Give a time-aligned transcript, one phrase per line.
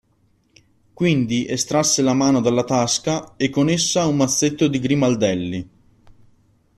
[0.95, 5.69] Quindi estrasse la mano dalla tasca e con essa un mazzetto di grimaldelli.